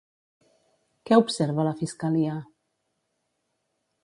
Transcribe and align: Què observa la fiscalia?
Què 1.09 1.19
observa 1.25 1.67
la 1.69 1.75
fiscalia? 1.83 2.39